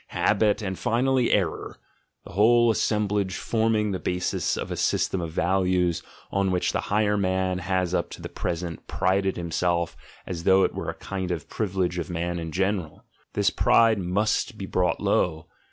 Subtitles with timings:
[0.07, 1.77] "habit." and finally "error,"
[2.23, 6.81] the whole assemblage forming the basis of a sys tem of values, on which the
[6.89, 9.95] higher man has up to the present prided himself
[10.25, 13.05] as though it were a kind of privi lege of man in general.
[13.33, 15.45] This pride must be brought low.